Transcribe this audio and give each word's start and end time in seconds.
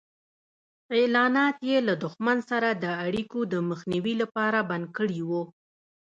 اعلانات 0.95 1.57
یې 1.69 1.77
له 1.87 1.93
دښمن 2.03 2.37
سره 2.49 2.69
د 2.83 2.85
اړیکو 3.05 3.39
د 3.53 3.53
مخنیوي 3.69 4.13
لپاره 4.21 4.59
بند 4.69 4.85
کړي 4.97 5.21
وو. 5.29 5.43